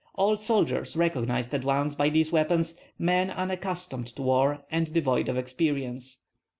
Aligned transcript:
Old 0.15 0.41
soldiers 0.41 0.97
recognized 0.97 1.53
at 1.53 1.63
once 1.63 1.93
by 1.93 2.09
these 2.09 2.31
weapons 2.31 2.75
men 2.97 3.29
unaccustomed 3.29 4.07
to 4.15 4.23
war 4.23 4.65
and 4.71 4.91
devoid 4.91 5.29
of 5.29 5.37
experience. 5.37 6.21